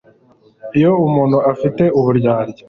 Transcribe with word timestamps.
iyo 0.77 0.91
umuntu 1.05 1.37
afite 1.51 1.83
uburyarya 1.99 2.53